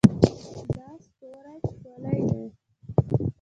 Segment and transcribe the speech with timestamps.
[0.77, 2.43] دا ستوری ښکلی ده